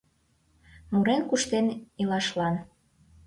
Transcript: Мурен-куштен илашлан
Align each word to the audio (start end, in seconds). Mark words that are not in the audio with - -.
Мурен-куштен 0.91 1.65
илашлан 2.01 2.55